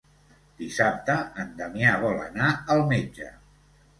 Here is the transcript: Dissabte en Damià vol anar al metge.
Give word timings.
Dissabte 0.61 1.17
en 1.43 1.51
Damià 1.59 1.91
vol 2.05 2.17
anar 2.23 2.49
al 2.77 2.81
metge. 2.95 3.29